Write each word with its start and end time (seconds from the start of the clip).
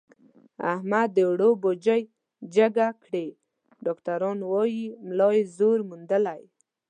احمد 0.73 1.09
د 1.13 1.17
اوړو 1.29 1.49
بوجۍ 1.61 2.01
جګه 2.55 2.87
کړې، 3.03 3.27
ډاکټران 3.85 4.39
وایي 4.51 4.85
ملا 5.07 5.29
یې 5.37 5.43
زور 5.57 5.79
موندلی. 5.89 6.41